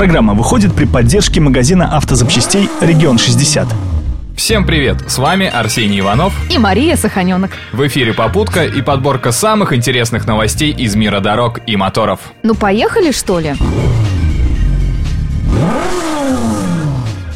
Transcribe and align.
Программа 0.00 0.32
выходит 0.32 0.74
при 0.74 0.86
поддержке 0.86 1.42
магазина 1.42 1.94
автозапчастей 1.94 2.70
«Регион 2.80 3.16
60». 3.16 3.66
Всем 4.34 4.64
привет! 4.64 4.96
С 5.06 5.18
вами 5.18 5.46
Арсений 5.46 6.00
Иванов 6.00 6.32
и 6.50 6.56
Мария 6.56 6.96
Саханенок. 6.96 7.50
В 7.74 7.86
эфире 7.86 8.14
«Попутка» 8.14 8.64
и 8.64 8.80
подборка 8.80 9.30
самых 9.30 9.74
интересных 9.74 10.26
новостей 10.26 10.72
из 10.72 10.96
мира 10.96 11.20
дорог 11.20 11.60
и 11.66 11.76
моторов. 11.76 12.32
Ну 12.42 12.54
поехали, 12.54 13.12
что 13.12 13.40
ли? 13.40 13.54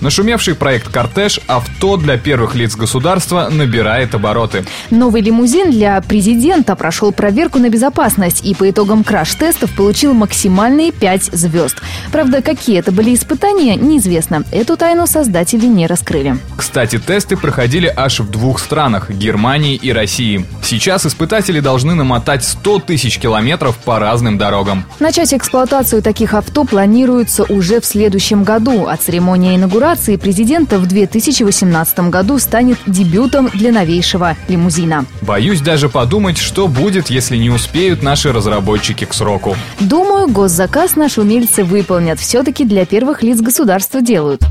Нашумевший 0.05 0.55
проект 0.55 0.89
«Кортеж» 0.89 1.41
авто 1.47 1.97
для 1.97 2.19
первых 2.19 2.55
лиц 2.55 2.77
государства 2.77 3.49
набирает 3.51 4.15
обороты. 4.15 4.67
Новый 4.91 5.23
лимузин 5.23 5.71
для 5.71 5.99
президента 6.03 6.77
прошел 6.77 7.11
проверку 7.11 7.59
на 7.59 7.71
безопасность 7.71 8.45
и 8.45 8.55
по 8.55 8.69
итогам 8.69 9.03
краш-тестов 9.03 9.75
получил 9.75 10.13
максимальные 10.13 10.93
5 10.93 11.31
звезд. 11.33 11.79
Правда, 12.13 12.43
какие 12.43 12.81
это 12.81 12.93
были 12.93 13.15
испытания, 13.15 13.77
неизвестно. 13.77 14.45
Эту 14.53 14.77
тайну 14.77 15.07
создатели 15.07 15.65
не 15.65 15.87
раскрыли. 15.87 16.37
Кстати, 16.55 16.99
тесты 16.99 17.39
проходили 17.39 17.91
аж 17.97 18.21
в 18.21 18.31
двух 18.31 18.59
странах– 18.59 19.09
Германии 19.11 19.75
и 19.75 19.91
России. 19.91 20.45
Сейчас 20.63 21.07
испытатели 21.07 21.61
должны 21.61 21.95
намотать 21.95 22.45
100 22.45 22.81
тысяч 22.81 23.19
километров 23.19 23.79
по 23.79 23.99
разным 23.99 24.37
дорогам. 24.37 24.85
Начать 25.01 25.33
эксплуатацию 25.33 26.03
таких 26.03 26.35
авто 26.35 26.65
планируется 26.65 27.45
уже 27.45 27.81
в 27.81 27.87
следующем 27.87 28.45
году, 28.45 28.87
а 28.87 28.99
церемония 28.99 29.57
инаугурации 29.57 29.94
инаугурации 29.95 30.17
президента 30.17 30.79
в 30.79 30.87
2018 30.87 32.11
году 32.11 32.39
станет 32.39 32.79
дебютом 32.87 33.49
для 33.55 33.73
новейшего 33.73 34.37
лимузина. 34.49 35.05
Боюсь 35.23 35.61
даже 35.61 35.89
подумать, 35.89 36.37
что 36.37 36.67
будет, 36.69 37.11
если 37.11 37.37
не 37.37 37.51
успеют 37.51 38.03
наши 38.03 38.33
разработчики 38.33 39.05
к 39.05 39.15
сроку. 39.15 39.57
Думаю, 39.81 40.29
госзаказ 40.29 40.97
наши 40.97 41.21
умельцы 41.21 41.65
выполнят. 41.65 42.19
Все-таки 42.19 42.65
для 42.65 42.85
первых 42.85 43.23
лиц 43.23 43.41
государства 43.41 44.01
делают. 44.01 44.43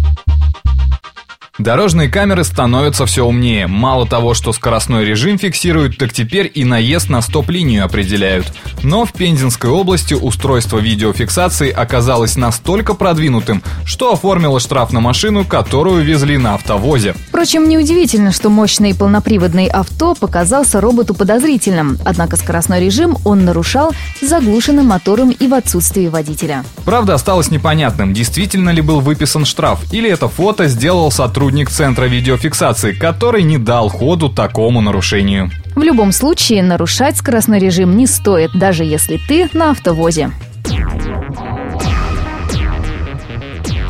Дорожные 1.64 2.09
камеры 2.09 2.44
становятся 2.44 3.06
все 3.06 3.25
умнее. 3.25 3.67
Мало 3.67 4.06
того, 4.06 4.33
что 4.33 4.52
скоростной 4.52 5.06
режим 5.06 5.39
фиксируют, 5.39 5.97
так 5.97 6.11
теперь 6.11 6.52
и 6.53 6.66
наезд 6.66 7.08
на 7.08 7.22
стоп-линию 7.22 7.86
определяют. 7.86 8.52
Но 8.83 9.05
в 9.05 9.14
Пензенской 9.14 9.70
области 9.70 10.14
устройство 10.14 10.80
видеофиксации 10.80 11.72
оказалось 11.72 12.36
настолько 12.36 12.95
продвинутым, 12.95 13.64
что 13.86 14.11
оформило 14.11 14.59
штраф 14.59 14.92
на 14.92 15.00
машину, 15.00 15.45
которую 15.45 16.03
везли 16.03 16.38
на 16.38 16.55
автовозе. 16.55 17.16
Впрочем, 17.30 17.70
неудивительно, 17.70 18.33
что 18.33 18.50
мощный 18.50 18.94
полноприводный 18.94 19.67
авто 19.67 20.16
показался 20.16 20.81
роботу 20.81 21.14
подозрительным. 21.14 21.98
Однако 22.03 22.36
скоростной 22.36 22.81
режим 22.81 23.16
он 23.23 23.45
нарушал 23.45 23.94
заглушенным 24.22 24.88
мотором 24.88 25.31
и 25.31 25.48
в 25.48 25.53
отсутствии 25.53 26.08
водителя. 26.08 26.66
Правда, 26.83 27.14
осталось 27.14 27.52
непонятным, 27.52 28.14
действительно 28.14 28.72
ли 28.72 28.81
был 28.81 29.00
выписан 29.00 29.45
штраф, 29.45 29.80
или 29.94 30.09
это 30.09 30.27
фото 30.27 30.67
сделал 30.67 31.09
сотрудник 31.09 31.52
сотрудник 31.53 31.69
Центра 31.69 32.05
видеофиксации, 32.05 32.93
который 32.93 33.43
не 33.43 33.59
дал 33.59 33.87
ходу 33.87 34.27
такому 34.27 34.81
нарушению. 34.81 35.51
В 35.75 35.83
любом 35.83 36.11
случае, 36.11 36.63
нарушать 36.63 37.17
скоростной 37.17 37.59
режим 37.59 37.95
не 37.95 38.07
стоит, 38.07 38.51
даже 38.55 38.83
если 38.83 39.19
ты 39.27 39.47
на 39.53 39.69
автовозе. 39.69 40.31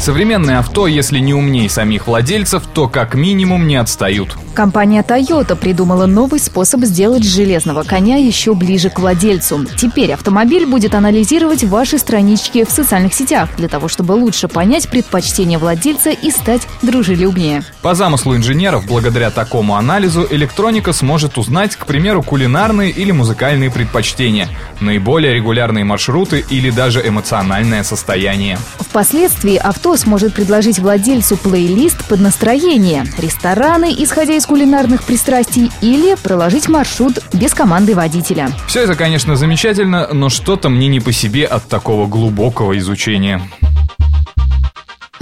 Современные 0.04 0.58
авто, 0.58 0.86
если 0.86 1.20
не 1.20 1.34
умнее 1.34 1.70
самих 1.70 2.08
владельцев, 2.08 2.64
то 2.74 2.90
как 2.90 3.16
минимум 3.16 3.68
не 3.68 3.78
отстают. 3.78 4.36
Компания 4.54 5.02
Toyota 5.02 5.56
придумала 5.56 6.08
новый 6.08 6.42
способ 6.42 6.82
сделать 6.82 7.24
железного 7.24 7.84
коня 7.84 8.18
еще 8.18 8.54
ближе 8.54 8.90
к 8.90 9.00
владельцу. 9.00 9.66
Теперь 9.78 10.12
автомобиль 10.12 10.66
будет 10.66 10.94
анализировать 10.94 11.64
ваши 11.64 11.98
странички 11.98 12.66
в 12.66 12.70
социальных 12.70 13.14
сетях 13.14 13.50
для 13.56 13.70
того, 13.70 13.88
чтобы 13.88 14.12
лучше 14.12 14.50
понять 14.50 14.90
предпочтения 14.90 15.58
владельца 15.58 16.10
и 16.10 16.30
стать 16.32 16.68
дружелюбнее. 16.82 17.64
По 17.82 17.96
замыслу 17.96 18.36
инженеров, 18.36 18.86
благодаря 18.86 19.32
такому 19.32 19.78
анализу 19.78 20.28
электроника 20.30 20.92
сможет 20.92 21.38
узнать, 21.38 21.78
к 21.78 21.86
примеру, 21.86 22.24
кулинарные 22.24 22.92
или 22.92 23.12
музыкальные 23.12 23.72
предпочтения, 23.72 24.50
наиболее 24.82 25.34
регулярные 25.34 25.86
маршруты 25.86 26.44
или 26.50 26.72
даже 26.72 27.02
эмоциональное 27.08 27.84
состояние. 27.84 28.60
Впоследствии 28.80 29.56
авто 29.56 29.93
сможет 29.98 30.34
предложить 30.34 30.80
владельцу 30.80 31.38
плейлист 31.38 32.06
под 32.06 32.20
настроение, 32.20 33.06
рестораны, 33.18 33.94
исходя 33.98 34.34
из 34.34 34.46
кулинарных 34.46 35.04
пристрастий 35.04 35.72
или 35.82 36.16
проложить 36.16 36.68
маршрут 36.70 37.20
без 37.34 37.54
команды 37.54 37.96
водителя. 37.96 38.50
Все 38.68 38.82
это, 38.82 38.96
конечно, 38.96 39.36
замечательно, 39.36 40.10
но 40.12 40.30
что-то 40.30 40.70
мне 40.70 40.88
не 40.88 41.00
по 41.00 41.12
себе 41.12 41.46
от 41.46 41.68
такого 41.68 42.08
глубокого 42.08 42.78
изучения. 42.78 43.42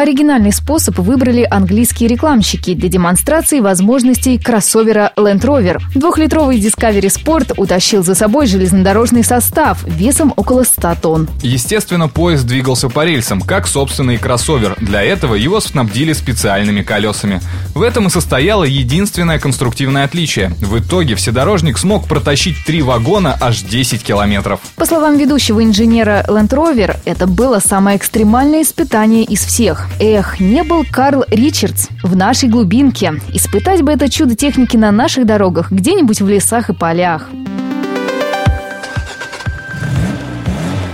Оригинальный 0.01 0.51
способ 0.51 0.97
выбрали 0.97 1.47
английские 1.47 2.09
рекламщики 2.09 2.73
для 2.73 2.89
демонстрации 2.89 3.59
возможностей 3.59 4.39
кроссовера 4.39 5.13
Land 5.15 5.41
Rover. 5.41 5.79
Двухлитровый 5.93 6.59
Discovery 6.59 7.01
Sport 7.01 7.53
утащил 7.57 8.03
за 8.03 8.15
собой 8.15 8.47
железнодорожный 8.47 9.23
состав 9.23 9.83
весом 9.83 10.33
около 10.35 10.63
100 10.63 10.95
тонн. 11.03 11.29
Естественно, 11.43 12.09
поезд 12.09 12.47
двигался 12.47 12.89
по 12.89 13.05
рельсам, 13.05 13.41
как 13.41 13.67
собственный 13.67 14.17
кроссовер. 14.17 14.75
Для 14.79 15.03
этого 15.03 15.35
его 15.35 15.59
снабдили 15.59 16.13
специальными 16.13 16.81
колесами. 16.81 17.39
В 17.75 17.83
этом 17.83 18.07
и 18.07 18.09
состояло 18.09 18.63
единственное 18.63 19.37
конструктивное 19.37 20.05
отличие. 20.05 20.49
В 20.61 20.79
итоге 20.79 21.13
вседорожник 21.13 21.77
смог 21.77 22.07
протащить 22.07 22.55
три 22.65 22.81
вагона 22.81 23.37
аж 23.39 23.61
10 23.61 24.01
километров. 24.01 24.61
По 24.77 24.87
словам 24.87 25.19
ведущего 25.19 25.63
инженера 25.63 26.25
Land 26.27 26.49
Rover, 26.49 26.97
это 27.05 27.27
было 27.27 27.59
самое 27.59 27.97
экстремальное 27.97 28.63
испытание 28.63 29.25
из 29.25 29.45
всех. 29.45 29.90
Эх, 29.99 30.39
не 30.39 30.63
был 30.63 30.85
Карл 30.89 31.25
Ричардс 31.29 31.89
в 32.03 32.15
нашей 32.15 32.49
глубинке. 32.49 33.13
Испытать 33.33 33.81
бы 33.81 33.91
это 33.91 34.09
чудо 34.09 34.35
техники 34.35 34.77
на 34.77 34.91
наших 34.91 35.25
дорогах, 35.25 35.71
где-нибудь 35.71 36.21
в 36.21 36.27
лесах 36.27 36.69
и 36.69 36.73
полях. 36.73 37.29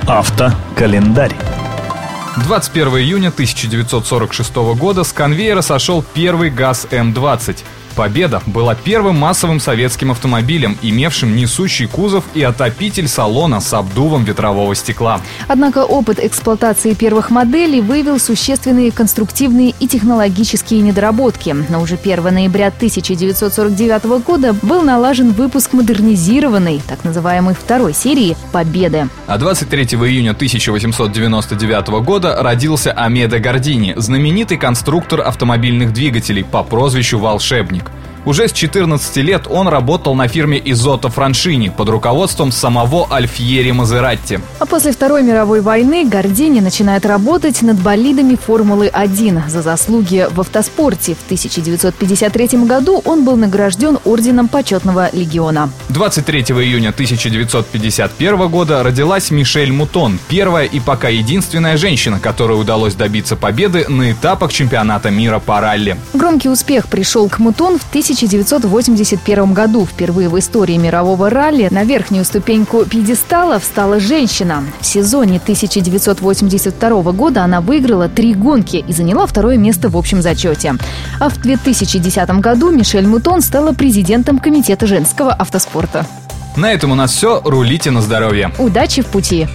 Автокалендарь. 0.07 1.35
21 2.43 2.87
июня 2.99 3.29
1946 3.29 4.55
года 4.77 5.03
с 5.03 5.11
конвейера 5.11 5.61
сошел 5.61 6.03
первый 6.13 6.49
ГАЗ-М-20– 6.49 7.57
Победа 7.97 8.43
была 8.45 8.75
первым 8.75 9.17
массовым 9.17 9.59
советским 9.59 10.11
автомобилем, 10.11 10.77
имевшим 10.83 11.35
несущий 11.35 11.87
кузов 11.87 12.23
и 12.35 12.43
отопитель 12.43 13.07
салона 13.07 13.59
с 13.59 13.73
обдувом 13.73 14.23
ветрового 14.23 14.75
стекла. 14.75 15.19
Однако 15.47 15.83
опыт 15.83 16.19
эксплуатации 16.19 16.93
первых 16.93 17.31
моделей 17.31 17.81
выявил 17.81 18.19
существенные 18.19 18.91
конструктивные 18.91 19.73
и 19.79 19.87
технологические 19.87 20.81
недоработки. 20.81 21.55
На 21.69 21.81
уже 21.81 21.95
1 21.95 22.23
ноября 22.23 22.67
1949 22.67 24.03
года 24.23 24.53
был 24.53 24.83
налажен 24.83 25.31
выпуск 25.31 25.73
модернизированной, 25.73 26.81
так 26.87 27.03
называемой 27.03 27.55
второй 27.55 27.95
серии 27.95 28.37
«Победы». 28.51 29.09
А 29.25 29.39
23 29.39 29.83
июня 29.85 30.31
1899 30.31 31.87
года 32.05 32.43
родился 32.43 32.91
Амеда 32.91 33.39
Гордини, 33.39 33.95
знаменитый 33.97 34.57
конструктор 34.57 35.21
автомобильных 35.21 35.93
двигателей 35.93 36.43
по 36.43 36.61
прозвищу 36.61 37.17
«Волшебник». 37.17 37.86
Уже 38.27 38.49
с 38.49 38.51
14 38.51 39.15
лет 39.23 39.47
он 39.49 39.69
работал 39.69 40.13
на 40.13 40.27
фирме 40.27 40.61
Изото 40.65 41.07
Франшини 41.07 41.69
под 41.69 41.87
руководством 41.87 42.51
самого 42.51 43.07
Альфьери 43.09 43.71
Мазератти. 43.71 44.41
А 44.59 44.65
после 44.65 44.91
Второй 44.91 45.23
мировой 45.23 45.61
войны 45.61 46.03
Гордини 46.03 46.59
начинает 46.59 47.05
работать 47.05 47.61
над 47.61 47.77
болидами 47.77 48.35
Формулы-1 48.35 49.47
за 49.47 49.61
заслуги 49.61 50.27
в 50.29 50.41
автоспорте. 50.41 51.15
В 51.15 51.23
1953 51.23 52.65
году 52.65 53.01
он 53.05 53.23
был 53.23 53.37
награжден 53.37 53.97
Орденом 54.03 54.49
Почетного 54.49 55.09
Легиона. 55.13 55.69
23 55.87 56.41
июня 56.41 56.89
1951 56.89 58.47
года 58.49 58.83
родилась 58.83 59.31
Мишель 59.31 59.71
Мутон, 59.71 60.19
первая 60.27 60.65
и 60.65 60.81
пока 60.81 61.07
единственная 61.07 61.77
женщина, 61.77 62.19
которой 62.19 62.59
удалось 62.59 62.95
добиться 62.95 63.37
победы 63.37 63.85
на 63.87 64.11
этапах 64.11 64.51
чемпионата 64.51 65.11
мира 65.11 65.39
по 65.39 65.61
ралли. 65.61 65.95
Громкий 66.13 66.49
успех 66.49 66.89
пришел 66.89 67.29
к 67.29 67.39
Мутон 67.39 67.79
в 67.79 67.87
1000 67.89 68.16
1981 68.17 69.53
году 69.53 69.85
впервые 69.85 70.27
в 70.27 70.39
истории 70.39 70.75
мирового 70.75 71.29
ралли 71.29 71.67
на 71.69 71.83
верхнюю 71.83 72.25
ступеньку 72.25 72.83
пьедестала 72.83 73.59
встала 73.59 73.99
женщина. 73.99 74.63
В 74.81 74.85
сезоне 74.87 75.37
1982 75.37 77.11
года 77.11 77.43
она 77.43 77.61
выиграла 77.61 78.09
три 78.09 78.33
гонки 78.33 78.83
и 78.87 78.91
заняла 78.91 79.27
второе 79.27 79.57
место 79.57 79.89
в 79.89 79.97
общем 79.97 80.23
зачете. 80.23 80.75
А 81.19 81.29
в 81.29 81.39
2010 81.39 82.29
году 82.39 82.71
Мишель 82.71 83.05
Мутон 83.05 83.41
стала 83.41 83.73
президентом 83.73 84.39
Комитета 84.39 84.87
женского 84.87 85.31
автоспорта. 85.31 86.07
На 86.55 86.73
этом 86.73 86.91
у 86.91 86.95
нас 86.95 87.11
все. 87.11 87.39
Рулите 87.45 87.91
на 87.91 88.01
здоровье. 88.01 88.51
Удачи 88.57 89.03
в 89.03 89.05
пути! 89.05 89.47